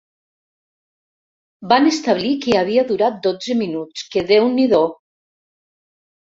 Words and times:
Van 1.73 1.89
establir 1.89 2.31
que 2.45 2.55
havia 2.61 2.85
durat 2.93 3.19
dotze 3.27 3.57
minuts, 3.61 4.07
que 4.17 4.25
déu-n'hi-do! 4.33 4.81